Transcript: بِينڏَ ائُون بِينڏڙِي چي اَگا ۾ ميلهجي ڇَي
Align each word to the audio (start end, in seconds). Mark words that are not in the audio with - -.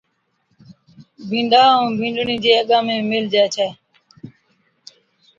بِينڏَ 1.29 1.53
ائُون 1.65 1.87
بِينڏڙِي 1.99 2.35
چي 2.43 2.51
اَگا 2.59 2.77
۾ 2.87 2.93
ميلهجي 3.09 3.43
ڇَي 3.55 3.69